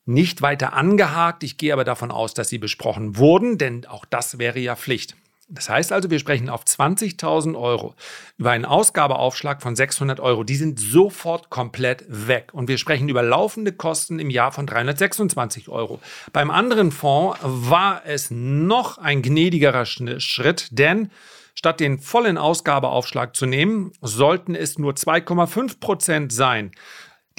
nicht 0.08 0.42
weiter 0.42 0.74
angehakt. 0.74 1.44
Ich 1.44 1.58
gehe 1.58 1.74
aber 1.74 1.84
davon 1.84 2.12
aus, 2.12 2.34
dass 2.34 2.50
sie 2.50 2.58
besprochen 2.58 3.18
wurden, 3.18 3.58
denn 3.58 3.86
auch 3.86 4.06
das 4.06 4.40
wäre 4.40 4.58
ja 4.58 4.76
Pflicht. 4.76 5.16
Das 5.50 5.70
heißt 5.70 5.94
also, 5.94 6.10
wir 6.10 6.20
sprechen 6.20 6.50
auf 6.50 6.64
20.000 6.66 7.58
Euro 7.58 7.96
über 8.38 8.52
einen 8.52 8.66
Ausgabeaufschlag 8.66 9.62
von 9.62 9.78
600 9.78 10.20
Euro. 10.20 10.44
Die 10.44 10.58
sind 10.58 10.78
sofort 10.78 11.50
komplett 11.50 12.04
weg. 12.10 12.50
Und 12.52 12.68
wir 12.68 12.78
sprechen 12.78 13.08
über 13.08 13.24
laufende 13.24 13.72
Kosten 13.72 14.20
im 14.20 14.30
Jahr 14.30 14.52
von 14.52 14.68
326 14.68 15.70
Euro. 15.70 16.02
Beim 16.34 16.52
anderen 16.52 16.92
Fonds 16.92 17.40
war 17.42 18.02
es 18.06 18.30
noch 18.30 18.98
ein 18.98 19.22
gnädigerer 19.22 19.86
Schritt, 19.86 20.68
denn 20.72 21.12
Statt 21.58 21.80
den 21.80 21.98
vollen 21.98 22.38
Ausgabeaufschlag 22.38 23.36
zu 23.36 23.48
nehmen, 23.48 23.92
sollten 24.00 24.54
es 24.54 24.78
nur 24.78 24.94
2,5 24.94 25.80
Prozent 25.80 26.32
sein. 26.32 26.70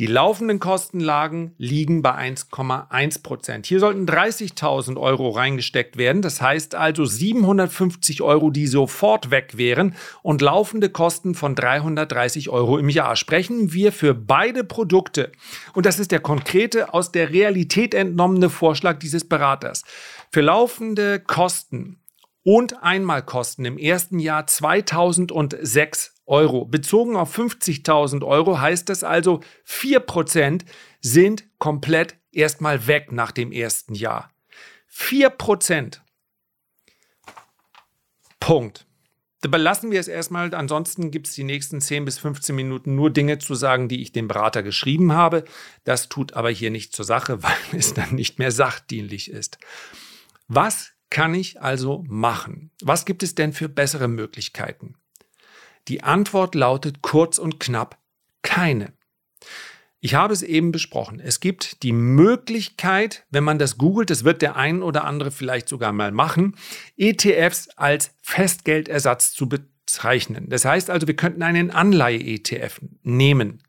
Die 0.01 0.07
laufenden 0.07 0.59
Kostenlagen 0.59 1.55
liegen 1.57 2.03
bei 2.03 2.17
1,1 2.17 3.23
Prozent. 3.23 3.67
Hier 3.67 3.79
sollten 3.79 4.07
30.000 4.07 5.01
Euro 5.01 5.31
reingesteckt 5.31 5.99
werden. 5.99 6.21
Das 6.21 6.41
heißt 6.41 6.75
also 6.75 7.05
750 7.05 8.21
Euro, 8.23 8.51
die 8.51 8.67
sofort 8.67 9.31
weg 9.31 9.57
wären 9.57 9.95
und 10.23 10.43
laufende 10.43 10.91
Kosten 10.91 11.37
von 11.37 11.55
330 11.55 12.49
Euro 12.49 12.77
im 12.77 12.89
Jahr. 12.89 13.15
Sprechen 13.15 13.73
wir 13.73 13.93
für 13.93 14.15
beide 14.15 14.65
Produkte. 14.65 15.31
Und 15.75 15.87
das 15.87 16.01
ist 16.01 16.11
der 16.11 16.21
konkrete, 16.21 16.93
aus 16.93 17.13
der 17.13 17.31
Realität 17.31 17.95
entnommene 17.95 18.51
Vorschlag 18.51 18.99
dieses 18.99 19.29
Beraters. 19.29 19.85
Für 20.33 20.41
laufende 20.41 21.21
Kosten 21.21 22.01
und 22.49 22.83
Einmalkosten 22.83 23.67
im 23.67 23.77
ersten 23.77 24.19
Jahr 24.19 24.47
2006 24.47 26.15
Euro. 26.25 26.65
Bezogen 26.65 27.15
auf 27.15 27.37
50.000 27.37 28.25
Euro 28.25 28.59
heißt 28.59 28.89
das 28.89 29.05
also, 29.05 29.41
4% 29.67 30.63
sind 31.03 31.45
komplett 31.59 32.17
erstmal 32.33 32.87
weg 32.87 33.13
nach 33.13 33.33
dem 33.33 33.53
ersten 33.53 33.95
Jahr. 33.95 34.33
4%. 34.91 35.99
Punkt. 38.41 38.87
Da 39.43 39.51
belassen 39.51 39.91
wir 39.91 40.01
es 40.01 40.09
erstmal. 40.09 40.55
Ansonsten 40.55 41.11
gibt 41.11 41.27
es 41.27 41.35
die 41.35 41.45
nächsten 41.45 41.83
10 41.83 42.07
bis 42.07 42.19
15 42.19 42.57
Minuten 42.57 42.95
nur 42.95 43.11
Dinge 43.11 43.37
zu 43.37 43.57
sagen, 43.57 43.91
die 43.91 44.01
ich 44.01 44.13
dem 44.13 44.27
Berater 44.27 44.63
geschrieben 44.63 45.13
habe. 45.13 45.45
Das 45.85 46.09
tut 46.09 46.33
aber 46.33 46.49
hier 46.49 46.71
nicht 46.71 46.97
zur 46.97 47.05
Sache, 47.05 47.43
weil 47.43 47.79
es 47.79 47.93
dann 47.93 48.15
nicht 48.15 48.39
mehr 48.39 48.53
sachdienlich 48.53 49.31
ist. 49.31 49.59
Was 50.47 50.93
kann 51.11 51.35
ich 51.35 51.61
also 51.61 52.05
machen? 52.07 52.71
Was 52.83 53.05
gibt 53.05 53.23
es 53.23 53.35
denn 53.35 53.53
für 53.53 53.69
bessere 53.69 54.09
Möglichkeiten? 54.09 54.95
Die 55.89 56.03
Antwort 56.03 56.55
lautet 56.55 57.01
kurz 57.03 57.39
und 57.39 57.59
knapp 57.61 57.99
keine. 58.43 58.93
Ich 60.01 60.15
habe 60.15 60.33
es 60.33 60.43
eben 60.43 60.71
besprochen. 60.71 61.19
Es 61.19 61.41
gibt 61.41 61.83
die 61.83 61.93
Möglichkeit, 61.93 63.25
wenn 63.31 63.43
man 63.43 63.59
das 63.59 63.79
googelt, 63.79 64.11
das 64.11 64.23
wird 64.23 64.43
der 64.43 64.55
ein 64.55 64.83
oder 64.83 65.05
andere 65.05 65.31
vielleicht 65.31 65.69
sogar 65.69 65.93
mal 65.93 66.13
machen, 66.13 66.55
ETFs 66.97 67.69
als 67.71 68.15
Festgeldersatz 68.23 69.33
zu 69.33 69.49
bezeichnen. 69.49 70.49
Das 70.49 70.65
heißt 70.65 70.91
also, 70.91 71.09
wir 71.09 71.17
könnten 71.17 71.43
einen 71.43 71.71
Anleihe-ETF 71.73 72.81
nehmen. 73.03 73.63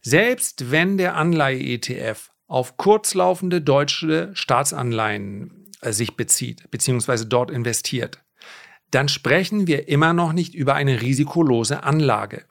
Selbst 0.00 0.72
wenn 0.72 0.98
der 0.98 1.14
Anleihe-ETF 1.14 2.32
auf 2.48 2.76
kurzlaufende 2.76 3.60
deutsche 3.60 4.30
Staatsanleihen 4.34 5.61
sich 5.90 6.16
bezieht, 6.16 6.70
beziehungsweise 6.70 7.26
dort 7.26 7.50
investiert, 7.50 8.22
dann 8.90 9.08
sprechen 9.08 9.66
wir 9.66 9.88
immer 9.88 10.12
noch 10.12 10.32
nicht 10.32 10.54
über 10.54 10.74
eine 10.74 11.00
risikolose 11.02 11.82
Anlage. 11.82 12.44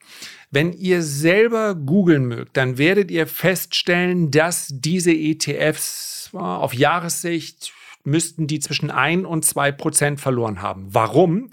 Wenn 0.50 0.74
ihr 0.74 1.02
selber 1.02 1.76
googeln 1.76 2.26
mögt, 2.26 2.58
dann 2.58 2.78
werdet 2.78 3.10
ihr 3.10 3.28
feststellen, 3.28 4.32
dass 4.32 4.68
diese 4.70 5.14
ETFs 5.14 6.30
auf 6.34 6.74
Jahressicht 6.74 7.72
müssten 8.04 8.48
die 8.48 8.60
zwischen 8.60 8.90
1 8.90 9.26
und 9.26 9.46
2 9.46 9.72
Prozent 9.72 10.20
verloren 10.20 10.62
haben. 10.62 10.88
Warum? 10.90 11.50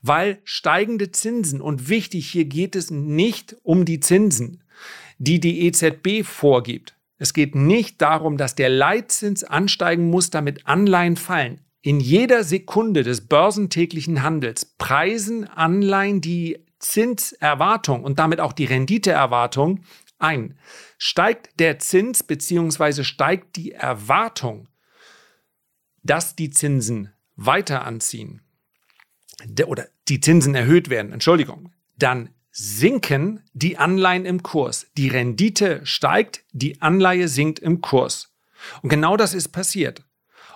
Weil 0.00 0.38
steigende 0.44 1.10
Zinsen, 1.10 1.60
und 1.60 1.88
wichtig, 1.88 2.30
hier 2.30 2.44
geht 2.44 2.76
es 2.76 2.90
nicht 2.90 3.56
um 3.64 3.84
die 3.84 4.00
Zinsen, 4.00 4.62
die 5.18 5.40
die 5.40 5.66
EZB 5.66 6.24
vorgibt. 6.24 6.94
Es 7.18 7.32
geht 7.32 7.54
nicht 7.54 8.00
darum, 8.00 8.36
dass 8.36 8.54
der 8.54 8.68
Leitzins 8.68 9.44
ansteigen 9.44 10.08
muss, 10.08 10.30
damit 10.30 10.66
Anleihen 10.66 11.16
fallen. 11.16 11.60
In 11.82 12.00
jeder 12.00 12.44
Sekunde 12.44 13.02
des 13.02 13.26
börsentäglichen 13.26 14.22
Handels 14.22 14.64
preisen 14.64 15.48
Anleihen 15.48 16.20
die 16.20 16.64
Zinserwartung 16.78 18.04
und 18.04 18.18
damit 18.18 18.40
auch 18.40 18.52
die 18.52 18.64
Renditeerwartung 18.64 19.80
ein. 20.18 20.58
Steigt 20.96 21.58
der 21.60 21.78
Zins 21.78 22.22
bzw. 22.22 23.04
steigt 23.04 23.56
die 23.56 23.72
Erwartung, 23.72 24.68
dass 26.02 26.36
die 26.36 26.50
Zinsen 26.50 27.12
weiter 27.36 27.84
anziehen 27.84 28.42
oder 29.66 29.86
die 30.08 30.20
Zinsen 30.20 30.54
erhöht 30.54 30.90
werden, 30.90 31.12
Entschuldigung, 31.12 31.72
dann 31.96 32.30
sinken 32.58 33.44
die 33.52 33.78
Anleihen 33.78 34.24
im 34.24 34.42
Kurs. 34.42 34.88
Die 34.96 35.08
Rendite 35.08 35.80
steigt, 35.86 36.42
die 36.50 36.82
Anleihe 36.82 37.28
sinkt 37.28 37.60
im 37.60 37.80
Kurs. 37.80 38.34
Und 38.82 38.88
genau 38.88 39.16
das 39.16 39.32
ist 39.32 39.50
passiert. 39.50 40.02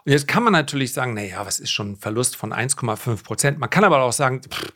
Und 0.04 0.10
jetzt 0.10 0.26
kann 0.26 0.42
man 0.42 0.52
natürlich 0.52 0.92
sagen, 0.92 1.14
naja, 1.14 1.46
was 1.46 1.60
ist 1.60 1.70
schon 1.70 1.92
ein 1.92 1.96
Verlust 1.96 2.34
von 2.34 2.52
1,5 2.52 3.22
Prozent? 3.22 3.58
Man 3.60 3.70
kann 3.70 3.84
aber 3.84 4.02
auch 4.02 4.12
sagen, 4.12 4.40
pff, 4.42 4.72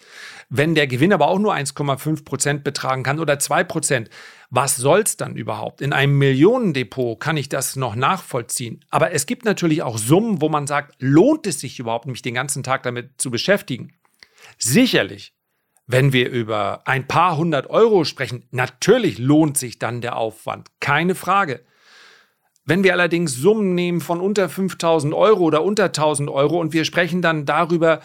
wenn 0.50 0.76
der 0.76 0.87
Gewinn 0.87 1.12
aber 1.12 1.26
auch 1.26 1.40
nur 1.40 1.52
1,5 1.52 2.25
Prozent 2.25 2.62
betragen 2.62 3.02
kann 3.02 3.18
oder 3.18 3.40
2 3.40 3.64
Prozent, 3.64 4.09
was 4.50 4.76
soll's 4.76 5.16
dann 5.16 5.35
überhaupt? 5.35 5.80
In 5.80 5.92
einem 5.92 6.16
Millionendepot 6.18 7.18
kann 7.18 7.37
ich 7.37 7.49
das 7.49 7.75
noch 7.75 7.97
nachvollziehen. 7.97 8.85
Aber 8.90 9.11
es 9.11 9.26
gibt 9.26 9.45
natürlich 9.45 9.83
auch 9.83 9.99
Summen, 9.99 10.40
wo 10.40 10.49
man 10.49 10.68
sagt, 10.68 10.95
lohnt 11.00 11.49
es 11.49 11.59
sich 11.59 11.80
überhaupt, 11.80 12.06
mich 12.06 12.23
den 12.23 12.35
ganzen 12.35 12.62
Tag 12.62 12.85
damit 12.85 13.21
zu 13.21 13.33
beschäftigen? 13.33 13.95
Sicherlich. 14.59 15.36
Wenn 15.87 16.12
wir 16.12 16.31
über 16.31 16.87
ein 16.87 17.07
paar 17.07 17.37
hundert 17.37 17.71
Euro 17.71 18.05
sprechen, 18.05 18.49
natürlich 18.50 19.19
lohnt 19.19 19.57
sich 19.57 19.78
dann 19.78 20.00
der 20.00 20.16
Aufwand. 20.16 20.69
Keine 20.81 21.14
Frage. 21.14 21.61
Wenn 22.64 22.83
wir 22.83 22.93
allerdings 22.93 23.35
Summen 23.37 23.76
nehmen 23.76 24.00
von 24.00 24.21
unter 24.21 24.49
5000 24.49 25.14
Euro 25.14 25.45
oder 25.45 25.62
unter 25.62 25.85
1000 25.85 26.28
Euro 26.28 26.61
und 26.61 26.73
wir 26.73 26.85
sprechen 26.85 27.23
dann 27.23 27.47
darüber, 27.47 28.00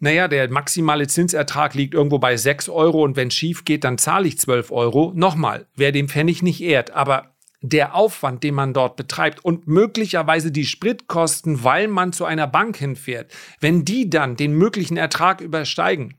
naja, 0.00 0.26
der 0.26 0.50
maximale 0.50 1.06
Zinsertrag 1.06 1.74
liegt 1.74 1.94
irgendwo 1.94 2.18
bei 2.18 2.36
6 2.36 2.68
Euro 2.68 3.04
und 3.04 3.14
wenn 3.14 3.30
schief 3.30 3.64
geht, 3.64 3.84
dann 3.84 3.98
zahle 3.98 4.26
ich 4.26 4.38
12 4.38 4.72
Euro. 4.72 5.12
Nochmal, 5.14 5.66
wer 5.76 5.92
dem 5.92 6.08
Pfennig 6.08 6.42
nicht 6.42 6.60
ehrt, 6.60 6.90
aber 6.90 7.36
der 7.62 7.94
Aufwand, 7.94 8.42
den 8.42 8.54
man 8.54 8.72
dort 8.72 8.96
betreibt 8.96 9.44
und 9.44 9.68
möglicherweise 9.68 10.50
die 10.50 10.64
Spritkosten, 10.64 11.62
weil 11.62 11.86
man 11.86 12.12
zu 12.12 12.24
einer 12.24 12.46
Bank 12.46 12.76
hinfährt, 12.76 13.30
wenn 13.60 13.84
die 13.84 14.08
dann 14.10 14.36
den 14.36 14.54
möglichen 14.54 14.96
Ertrag 14.96 15.40
übersteigen, 15.40 16.14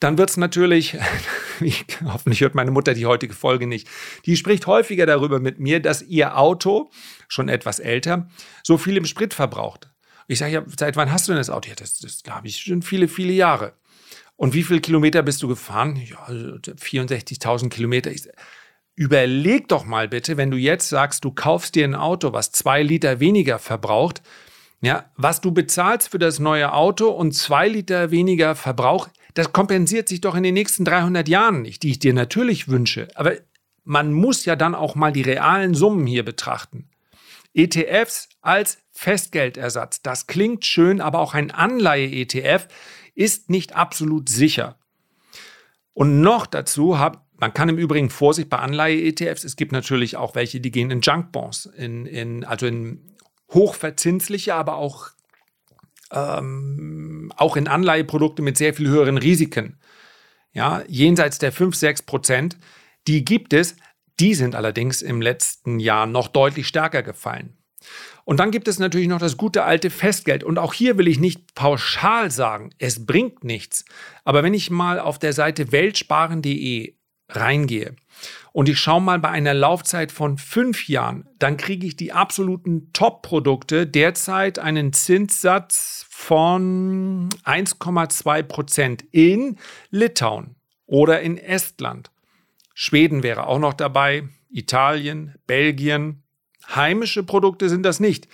dann 0.00 0.18
wird 0.18 0.30
es 0.30 0.36
natürlich, 0.36 0.96
ich, 1.60 1.84
hoffentlich 2.04 2.40
hört 2.40 2.54
meine 2.54 2.70
Mutter 2.70 2.94
die 2.94 3.06
heutige 3.06 3.34
Folge 3.34 3.66
nicht, 3.66 3.88
die 4.26 4.36
spricht 4.36 4.66
häufiger 4.66 5.06
darüber 5.06 5.38
mit 5.38 5.60
mir, 5.60 5.80
dass 5.80 6.02
ihr 6.02 6.36
Auto, 6.36 6.90
schon 7.28 7.48
etwas 7.48 7.78
älter, 7.78 8.28
so 8.64 8.78
viel 8.78 8.96
im 8.96 9.04
Sprit 9.04 9.34
verbraucht. 9.34 9.90
Ich 10.26 10.38
sage 10.38 10.52
ja, 10.52 10.64
seit 10.78 10.96
wann 10.96 11.12
hast 11.12 11.28
du 11.28 11.32
denn 11.32 11.38
das 11.40 11.50
Auto? 11.50 11.68
Ja, 11.68 11.74
das, 11.74 11.98
das 11.98 12.22
habe 12.28 12.48
ich 12.48 12.56
schon 12.58 12.82
viele, 12.82 13.08
viele 13.08 13.32
Jahre. 13.32 13.74
Und 14.36 14.54
wie 14.54 14.62
viele 14.62 14.80
Kilometer 14.80 15.22
bist 15.22 15.42
du 15.42 15.48
gefahren? 15.48 15.96
Ja, 15.96 16.26
64.000 16.28 17.68
Kilometer. 17.68 18.10
Ich, 18.10 18.28
überleg 18.94 19.68
doch 19.68 19.84
mal 19.84 20.08
bitte, 20.08 20.36
wenn 20.36 20.50
du 20.50 20.56
jetzt 20.56 20.88
sagst, 20.88 21.24
du 21.24 21.32
kaufst 21.32 21.74
dir 21.74 21.84
ein 21.84 21.94
Auto, 21.94 22.32
was 22.32 22.52
zwei 22.52 22.82
Liter 22.82 23.20
weniger 23.20 23.58
verbraucht, 23.58 24.22
ja, 24.80 25.10
was 25.16 25.40
du 25.40 25.52
bezahlst 25.52 26.08
für 26.10 26.18
das 26.18 26.38
neue 26.38 26.72
Auto 26.72 27.08
und 27.08 27.32
zwei 27.32 27.68
Liter 27.68 28.10
weniger 28.10 28.54
Verbrauch, 28.54 29.08
das 29.34 29.52
kompensiert 29.52 30.08
sich 30.08 30.20
doch 30.20 30.34
in 30.34 30.42
den 30.42 30.54
nächsten 30.54 30.84
300 30.84 31.28
Jahren 31.28 31.62
nicht, 31.62 31.82
die 31.82 31.90
ich 31.90 31.98
dir 31.98 32.14
natürlich 32.14 32.68
wünsche. 32.68 33.08
Aber 33.14 33.34
man 33.84 34.12
muss 34.12 34.44
ja 34.44 34.56
dann 34.56 34.74
auch 34.74 34.94
mal 34.94 35.12
die 35.12 35.22
realen 35.22 35.74
Summen 35.74 36.06
hier 36.06 36.24
betrachten. 36.24 36.88
ETFs 37.52 38.28
als 38.40 38.78
Festgeldersatz, 38.90 40.02
das 40.02 40.26
klingt 40.26 40.64
schön, 40.64 41.00
aber 41.00 41.18
auch 41.20 41.34
ein 41.34 41.50
Anleihe-ETF 41.50 42.68
ist 43.14 43.50
nicht 43.50 43.74
absolut 43.74 44.28
sicher. 44.28 44.78
Und 45.92 46.20
noch 46.20 46.46
dazu 46.46 46.98
hat 46.98 47.20
man 47.40 47.54
kann 47.54 47.70
im 47.70 47.78
Übrigen 47.78 48.10
Vorsicht 48.10 48.50
bei 48.50 48.58
Anleihe-ETFs, 48.58 49.44
es 49.44 49.56
gibt 49.56 49.72
natürlich 49.72 50.16
auch 50.16 50.34
welche, 50.34 50.60
die 50.60 50.70
gehen 50.70 50.90
in 50.90 51.00
Junkbonds, 51.00 51.66
in, 51.66 52.04
in, 52.04 52.44
also 52.44 52.66
in 52.66 53.00
hochverzinsliche, 53.52 54.54
aber 54.54 54.76
auch 54.76 55.10
ähm, 56.12 57.32
auch 57.36 57.56
in 57.56 57.68
Anleiheprodukte 57.68 58.42
mit 58.42 58.56
sehr 58.56 58.74
viel 58.74 58.88
höheren 58.88 59.18
Risiken. 59.18 59.78
Ja, 60.52 60.82
jenseits 60.88 61.38
der 61.38 61.52
5, 61.52 61.76
6 61.76 62.02
Prozent, 62.02 62.58
die 63.06 63.24
gibt 63.24 63.52
es. 63.52 63.76
Die 64.18 64.34
sind 64.34 64.54
allerdings 64.54 65.02
im 65.02 65.22
letzten 65.22 65.78
Jahr 65.78 66.06
noch 66.06 66.28
deutlich 66.28 66.66
stärker 66.66 67.02
gefallen. 67.02 67.56
Und 68.24 68.38
dann 68.38 68.50
gibt 68.50 68.68
es 68.68 68.78
natürlich 68.78 69.08
noch 69.08 69.18
das 69.18 69.36
gute 69.36 69.64
alte 69.64 69.88
Festgeld. 69.88 70.44
Und 70.44 70.58
auch 70.58 70.74
hier 70.74 70.98
will 70.98 71.08
ich 71.08 71.18
nicht 71.18 71.54
pauschal 71.54 72.30
sagen, 72.30 72.70
es 72.78 73.06
bringt 73.06 73.44
nichts. 73.44 73.84
Aber 74.24 74.42
wenn 74.42 74.52
ich 74.52 74.70
mal 74.70 75.00
auf 75.00 75.18
der 75.18 75.32
Seite 75.32 75.72
weltsparen.de 75.72 76.94
reingehe 77.30 77.94
und 78.52 78.68
ich 78.68 78.78
schaue 78.78 79.00
mal 79.00 79.18
bei 79.18 79.30
einer 79.30 79.54
Laufzeit 79.54 80.12
von 80.12 80.38
fünf 80.38 80.88
Jahren, 80.88 81.28
dann 81.38 81.56
kriege 81.56 81.86
ich 81.86 81.96
die 81.96 82.12
absoluten 82.12 82.92
Top-Produkte 82.92 83.86
derzeit 83.86 84.58
einen 84.58 84.92
Zinssatz 84.92 86.06
von 86.08 87.28
1,2 87.44 88.42
Prozent 88.42 89.04
in 89.12 89.56
Litauen 89.90 90.56
oder 90.86 91.20
in 91.20 91.38
Estland. 91.38 92.10
Schweden 92.74 93.22
wäre 93.22 93.46
auch 93.46 93.58
noch 93.58 93.74
dabei, 93.74 94.28
Italien, 94.50 95.34
Belgien. 95.46 96.22
Heimische 96.74 97.22
Produkte 97.22 97.68
sind 97.68 97.84
das 97.84 98.00
nicht. 98.00 98.28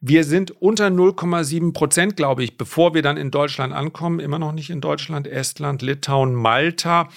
Wir 0.00 0.24
sind 0.24 0.50
unter 0.50 0.88
0,7 0.88 1.72
Prozent, 1.72 2.16
glaube 2.16 2.42
ich, 2.42 2.58
bevor 2.58 2.94
wir 2.94 3.02
dann 3.02 3.16
in 3.16 3.30
Deutschland 3.30 3.72
ankommen. 3.72 4.18
Immer 4.18 4.40
noch 4.40 4.52
nicht 4.52 4.70
in 4.70 4.80
Deutschland, 4.80 5.28
Estland, 5.28 5.80
Litauen, 5.80 6.34
Malta. 6.34 7.08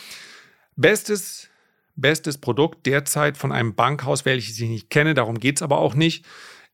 Bestes, 0.76 1.50
bestes 1.96 2.38
Produkt 2.38 2.86
derzeit 2.86 3.38
von 3.38 3.52
einem 3.52 3.76
Bankhaus, 3.76 4.26
welches 4.26 4.60
ich 4.60 4.70
nicht 4.70 4.90
kenne, 4.90 5.14
darum 5.14 5.40
geht 5.40 5.58
es 5.58 5.62
aber 5.62 5.80
auch 5.80 5.96
nicht. 5.96 6.26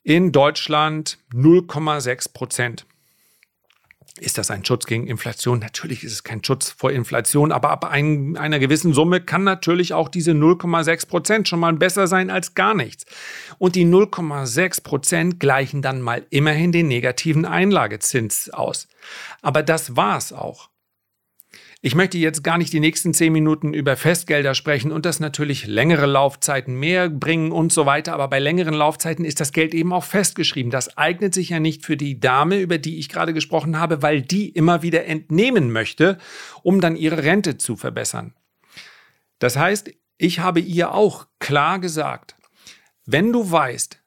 In 0.04 0.32
Deutschland 0.32 1.20
0,6 1.34 2.34
Prozent. 2.34 2.86
Ist 4.20 4.38
das 4.38 4.52
ein 4.52 4.66
Schutz 4.66 4.86
gegen 4.88 5.08
Inflation? 5.08 5.60
Natürlich 5.60 6.04
ist 6.04 6.12
es 6.12 6.24
kein 6.24 6.44
Schutz 6.44 6.70
vor 6.70 6.92
Inflation, 6.92 7.52
aber 7.52 7.70
ab 7.70 7.86
ein, 7.86 8.36
einer 8.36 8.60
gewissen 8.60 8.94
Summe 8.94 9.22
kann 9.22 9.44
natürlich 9.44 9.94
auch 9.94 10.10
diese 10.10 10.32
0,6 10.32 11.08
Prozent 11.08 11.48
schon 11.48 11.62
mal 11.62 11.74
besser 11.74 12.08
sein 12.08 12.30
als 12.30 12.54
gar 12.54 12.74
nichts. 12.74 13.06
Und 13.58 13.76
die 13.76 13.86
0,6 13.86 14.84
Prozent 14.84 15.40
gleichen 15.40 15.82
dann 15.82 16.02
mal 16.02 16.26
immerhin 16.30 16.74
den 16.74 16.88
negativen 16.88 17.46
Einlagezins 17.46 18.50
aus. 18.50 18.90
Aber 19.42 19.64
das 19.64 19.96
war's 19.96 20.34
auch. 20.34 20.71
Ich 21.84 21.96
möchte 21.96 22.20
jetzt 22.20 22.44
gar 22.44 22.60
nicht 22.60 22.72
die 22.74 22.80
nächsten 22.80 23.12
zehn 23.12 23.34
Minuten 23.34 23.74
über 23.74 23.98
Festgelder 23.98 24.54
sprechen 24.54 24.92
und 24.92 25.04
das 25.04 25.20
natürlich 25.20 25.66
längere 25.66 26.06
Laufzeiten 26.06 26.76
mehr 26.76 27.10
bringen 27.10 27.52
und 27.52 27.74
so 27.74 27.88
weiter. 27.88 28.14
Aber 28.14 28.28
bei 28.28 28.38
längeren 28.38 28.76
Laufzeiten 28.76 29.26
ist 29.26 29.40
das 29.40 29.52
Geld 29.52 29.74
eben 29.74 29.92
auch 29.92 30.04
festgeschrieben. 30.04 30.70
Das 30.70 30.96
eignet 30.96 31.34
sich 31.34 31.50
ja 31.50 31.60
nicht 31.60 31.84
für 31.84 31.98
die 31.98 32.20
Dame, 32.20 32.60
über 32.60 32.78
die 32.78 33.00
ich 33.00 33.10
gerade 33.10 33.34
gesprochen 33.34 33.80
habe, 33.80 34.04
weil 34.04 34.22
die 34.22 34.50
immer 34.50 34.84
wieder 34.84 35.06
entnehmen 35.06 35.72
möchte, 35.72 36.20
um 36.62 36.82
dann 36.82 36.96
ihre 36.96 37.24
Rente 37.24 37.58
zu 37.58 37.76
verbessern. 37.76 38.36
Das 39.40 39.58
heißt, 39.58 39.92
ich 40.20 40.38
habe 40.38 40.60
ihr 40.60 40.94
auch 40.94 41.26
klar 41.40 41.80
gesagt, 41.80 42.36
wenn 43.08 43.34
du 43.34 43.50
weißt, 43.50 44.00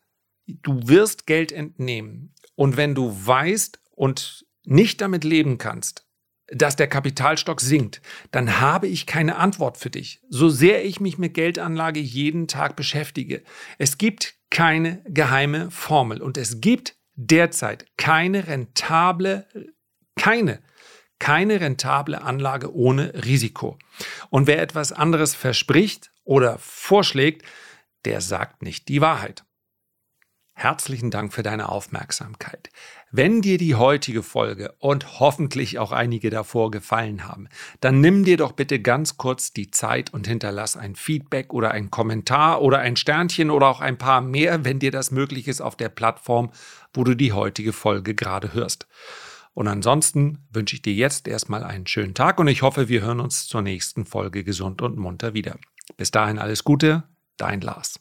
du 0.47 0.87
wirst 0.87 1.27
Geld 1.27 1.51
entnehmen 1.51 2.35
und 2.55 2.77
wenn 2.77 2.95
du 2.95 3.27
weißt 3.27 3.81
und 3.91 4.47
nicht 4.65 5.01
damit 5.01 5.25
leben 5.25 5.59
kannst, 5.59 6.07
dass 6.49 6.77
der 6.77 6.89
Kapitalstock 6.89 7.61
sinkt, 7.61 8.03
dann 8.31 8.61
habe 8.61 8.87
ich 8.87 9.07
keine 9.07 9.37
Antwort 9.37 9.79
für 9.79 9.91
dich. 9.91 10.21
So 10.29 10.49
sehr 10.49 10.85
ich 10.85 11.01
mich 11.01 11.19
mit 11.19 11.35
Geldanlage 11.35 12.01
jeden 12.01 12.49
Tag 12.49 12.77
beschäftige. 12.77 13.43
Es 13.79 13.99
gibt 13.99 14.35
keine 14.51 15.03
geheime 15.09 15.71
Formel 15.71 16.21
und 16.23 16.37
es 16.37 16.61
gibt 16.61 16.97
derzeit 17.17 17.87
keine 17.97 18.47
rentable, 18.47 19.47
keine, 20.17 20.61
keine 21.19 21.61
rentable 21.61 22.23
Anlage 22.23 22.75
ohne 22.75 23.25
Risiko. 23.25 23.79
Und 24.31 24.47
wer 24.47 24.61
etwas 24.61 24.93
anderes 24.93 25.35
verspricht 25.35 26.13
oder 26.25 26.59
vorschlägt, 26.59 27.43
der 28.05 28.21
sagt 28.21 28.63
nicht 28.63 28.89
die 28.89 29.01
Wahrheit. 29.01 29.44
Herzlichen 30.57 31.11
Dank 31.11 31.33
für 31.33 31.43
deine 31.43 31.69
Aufmerksamkeit. 31.69 32.71
Wenn 33.11 33.43
dir 33.43 33.59
die 33.59 33.75
heutige 33.75 34.23
Folge 34.23 34.73
und 34.79 35.19
hoffentlich 35.19 35.81
auch 35.81 35.91
einige 35.91 36.31
davor 36.31 36.71
gefallen 36.71 37.27
haben, 37.27 37.49
dann 37.81 38.01
nimm 38.01 38.25
dir 38.25 38.37
doch 38.37 38.53
bitte 38.53 38.81
ganz 38.81 39.17
kurz 39.17 39.53
die 39.53 39.73
Zeit 39.73 40.15
und 40.15 40.29
hinterlass 40.29 40.77
ein 40.77 40.95
Feedback 40.95 41.53
oder 41.53 41.73
ein 41.73 41.91
Kommentar 41.91 42.63
oder 42.63 42.79
ein 42.79 42.95
Sternchen 42.95 43.51
oder 43.51 43.67
auch 43.67 43.81
ein 43.81 43.99
paar 43.99 44.21
mehr, 44.21 44.65
wenn 44.65 44.79
dir 44.79 44.93
das 44.93 45.11
möglich 45.11 45.49
ist 45.49 45.61
auf 45.61 45.77
der 45.77 45.89
Plattform, 45.89 46.53
wo 46.95 47.03
du 47.03 47.15
die 47.15 47.33
heutige 47.33 47.73
Folge 47.73 48.15
gerade 48.15 48.55
hörst. 48.55 48.87
Und 49.55 49.67
ansonsten 49.67 50.47
wünsche 50.53 50.77
ich 50.77 50.83
dir 50.83 50.95
jetzt 50.95 51.27
erstmal 51.27 51.65
einen 51.65 51.87
schönen 51.89 52.15
Tag 52.15 52.39
und 52.39 52.47
ich 52.47 52.63
hoffe, 52.63 52.89
wir 52.89 53.03
hören 53.03 53.21
uns 53.21 53.49
zur 53.49 53.63
nächsten 53.63 54.07
Folge 54.07 54.45
gesund 54.45 54.83
und 54.83 54.97
munter 54.99 55.35
wieder. 55.35 55.59
Bis 55.97 56.13
dahin 56.13 56.39
alles 56.39 56.63
Gute, 56.63 57.05
dein 57.37 57.61
Lars. 57.61 58.01